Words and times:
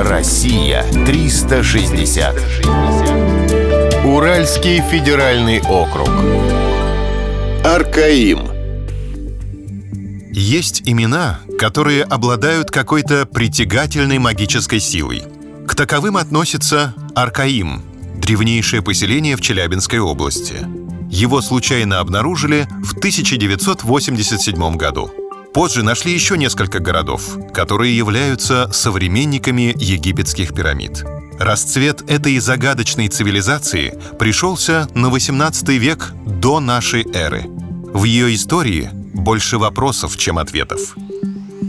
Россия 0.00 0.84
360. 1.06 2.36
Уральский 4.04 4.80
федеральный 4.80 5.60
округ. 5.60 6.08
Аркаим. 7.64 8.48
Есть 10.32 10.82
имена, 10.84 11.40
которые 11.58 12.04
обладают 12.04 12.70
какой-то 12.70 13.26
притягательной 13.26 14.18
магической 14.20 14.78
силой. 14.78 15.24
К 15.66 15.74
таковым 15.74 16.16
относится 16.16 16.94
Аркаим, 17.16 17.82
древнейшее 18.14 18.82
поселение 18.82 19.34
в 19.34 19.40
Челябинской 19.40 19.98
области. 19.98 20.58
Его 21.10 21.40
случайно 21.40 21.98
обнаружили 21.98 22.68
в 22.84 22.96
1987 22.98 24.76
году. 24.76 25.10
Позже 25.52 25.82
нашли 25.82 26.12
еще 26.12 26.36
несколько 26.36 26.78
городов, 26.78 27.36
которые 27.52 27.96
являются 27.96 28.70
современниками 28.72 29.74
египетских 29.76 30.54
пирамид. 30.54 31.04
Расцвет 31.38 32.08
этой 32.10 32.38
загадочной 32.38 33.08
цивилизации 33.08 33.98
пришелся 34.18 34.88
на 34.94 35.08
18 35.08 35.68
век 35.70 36.12
до 36.26 36.60
нашей 36.60 37.06
эры. 37.12 37.44
В 37.92 38.04
ее 38.04 38.34
истории 38.34 38.90
больше 38.92 39.58
вопросов, 39.58 40.16
чем 40.16 40.38
ответов. 40.38 40.96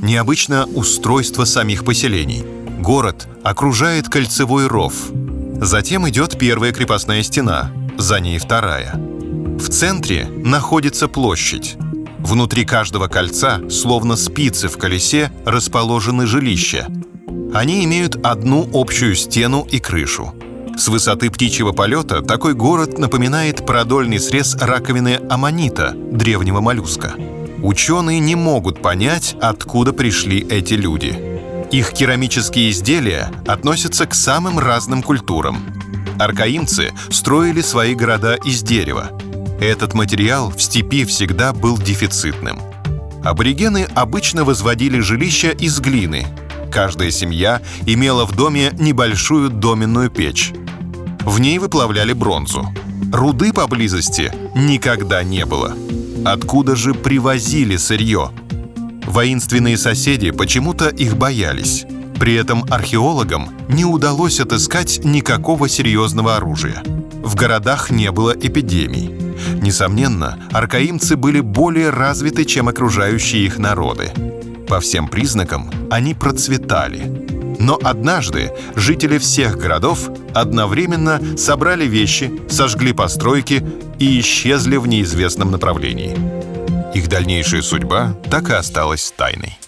Необычно 0.02 0.66
устройство 0.66 1.46
самих 1.46 1.86
поселений. 1.86 2.44
Город 2.80 3.28
окружает 3.44 4.10
кольцевой 4.10 4.68
ров. 4.68 4.94
Затем 5.62 6.08
идет 6.10 6.38
первая 6.38 6.72
крепостная 6.72 7.22
стена, 7.22 7.72
за 7.98 8.20
ней 8.20 8.40
вторая. 8.40 8.94
В 8.96 9.70
центре 9.70 10.26
находится 10.26 11.08
площадь. 11.08 11.76
Внутри 12.30 12.64
каждого 12.64 13.08
кольца, 13.08 13.60
словно 13.72 14.16
спицы 14.16 14.68
в 14.68 14.78
колесе, 14.78 15.32
расположены 15.48 16.28
жилища. 16.28 16.86
Они 17.56 17.84
имеют 17.86 18.24
одну 18.24 18.70
общую 18.72 19.16
стену 19.16 19.68
и 19.72 19.80
крышу. 19.80 20.36
С 20.78 20.90
высоты 20.90 21.32
птичьего 21.32 21.72
полета 21.72 22.22
такой 22.22 22.54
город 22.54 23.00
напоминает 23.00 23.66
продольный 23.66 24.20
срез 24.20 24.56
раковины 24.62 25.20
аммонита, 25.28 25.96
древнего 25.96 26.62
моллюска. 26.62 27.16
Ученые 27.64 28.20
не 28.20 28.36
могут 28.36 28.80
понять, 28.80 29.36
откуда 29.42 29.92
пришли 29.92 30.40
эти 30.40 30.76
люди. 30.76 31.18
Их 31.72 31.94
керамические 31.94 32.70
изделия 32.70 33.32
относятся 33.48 34.06
к 34.06 34.14
самым 34.14 34.60
разным 34.60 35.02
культурам. 35.02 35.58
Аркаимцы 36.20 36.94
строили 37.10 37.62
свои 37.62 37.96
города 37.96 38.36
из 38.36 38.62
дерева– 38.62 39.10
этот 39.60 39.94
материал 39.94 40.50
в 40.50 40.62
степи 40.62 41.06
всегда 41.06 41.54
был 41.54 41.78
дефицитным. 41.78 42.60
Аборигены 43.24 43.88
обычно 43.96 44.44
возводили 44.44 45.00
жилища 45.00 45.50
из 45.50 45.80
глины. 45.80 46.26
Каждая 46.72 47.12
семья 47.12 47.62
имела 47.86 48.26
в 48.26 48.36
доме 48.36 48.72
небольшую 48.80 49.50
доменную 49.50 50.10
печь. 50.10 50.54
В 51.26 51.40
ней 51.40 51.60
выплавляли 51.60 52.14
бронзу. 52.14 52.68
Руды 53.12 53.52
поблизости 53.52 54.32
никогда 54.56 55.24
не 55.24 55.46
было. 55.46 55.76
Откуда 56.26 56.76
же 56.76 56.94
привозили 56.94 57.76
сырье? 57.76 58.32
Воинственные 59.06 59.78
соседи 59.78 60.32
почему-то 60.32 60.90
их 60.90 61.18
боялись. 61.18 61.86
При 62.20 62.36
этом 62.36 62.66
археологам 62.70 63.50
не 63.70 63.86
удалось 63.86 64.40
отыскать 64.40 65.04
никакого 65.04 65.68
серьезного 65.68 66.36
оружия. 66.36 66.84
В 67.24 67.36
городах 67.36 67.90
не 67.90 68.12
было 68.12 68.32
эпидемий. 68.32 69.19
Несомненно, 69.62 70.40
аркаимцы 70.52 71.16
были 71.16 71.42
более 71.42 71.90
развиты, 71.90 72.46
чем 72.46 72.70
окружающие 72.70 73.46
их 73.46 73.58
народы. 73.58 74.12
По 74.68 74.80
всем 74.80 75.08
признакам 75.08 75.70
они 75.90 76.14
процветали. 76.14 77.28
Но 77.60 77.78
однажды 77.84 78.52
жители 78.76 79.18
всех 79.18 79.58
городов 79.58 80.10
одновременно 80.34 81.22
собрали 81.38 81.86
вещи, 81.86 82.32
сожгли 82.50 82.94
постройки 82.94 83.66
и 84.00 84.20
исчезли 84.22 84.78
в 84.78 84.88
неизвестном 84.88 85.52
направлении. 85.52 86.16
Их 86.94 87.10
дальнейшая 87.10 87.62
судьба 87.62 88.16
так 88.32 88.50
и 88.50 88.54
осталась 88.54 89.14
тайной. 89.16 89.60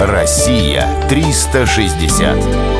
Россия 0.00 0.86
360. 1.08 2.79